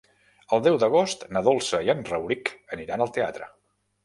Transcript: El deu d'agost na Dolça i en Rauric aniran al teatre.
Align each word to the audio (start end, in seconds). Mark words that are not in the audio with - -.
El 0.55 0.63
deu 0.67 0.77
d'agost 0.83 1.25
na 1.37 1.43
Dolça 1.49 1.83
i 1.89 1.93
en 1.97 2.01
Rauric 2.09 2.51
aniran 2.79 3.05
al 3.07 3.15
teatre. 3.21 3.53